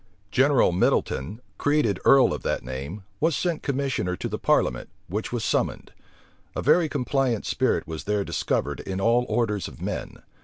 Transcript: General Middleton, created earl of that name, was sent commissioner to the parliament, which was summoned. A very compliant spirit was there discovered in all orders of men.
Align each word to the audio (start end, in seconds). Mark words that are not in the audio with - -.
General 0.31 0.71
Middleton, 0.71 1.41
created 1.59 1.99
earl 2.05 2.33
of 2.33 2.41
that 2.41 2.63
name, 2.63 3.03
was 3.19 3.35
sent 3.35 3.61
commissioner 3.61 4.15
to 4.15 4.27
the 4.27 4.39
parliament, 4.39 4.89
which 5.07 5.31
was 5.31 5.43
summoned. 5.43 5.93
A 6.55 6.61
very 6.63 6.89
compliant 6.89 7.45
spirit 7.45 7.85
was 7.85 8.05
there 8.05 8.23
discovered 8.25 8.79
in 8.79 8.99
all 8.99 9.27
orders 9.29 9.67
of 9.67 9.79
men. 9.79 10.23